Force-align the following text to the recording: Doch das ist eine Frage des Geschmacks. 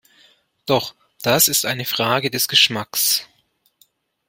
Doch 0.65 0.95
das 1.21 1.47
ist 1.47 1.63
eine 1.63 1.85
Frage 1.85 2.31
des 2.31 2.47
Geschmacks. 2.47 3.27